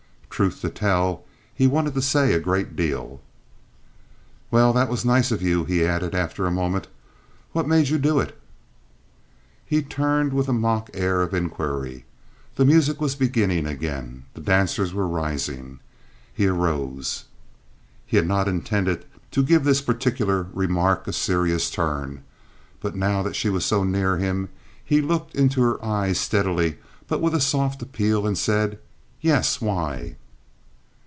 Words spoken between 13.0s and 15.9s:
beginning again. The dancers were rising.